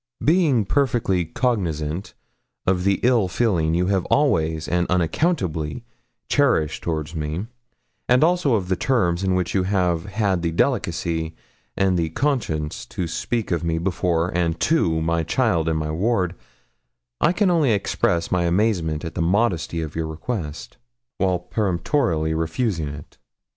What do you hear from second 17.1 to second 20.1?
I can only express my amazement at the modesty of your